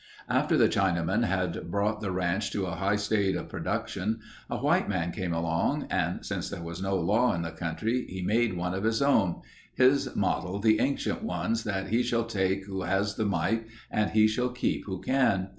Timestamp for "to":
2.53-2.65